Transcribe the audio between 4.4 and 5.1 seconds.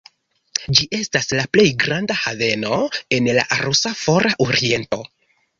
Oriento.